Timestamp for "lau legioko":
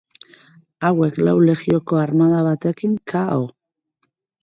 1.27-2.01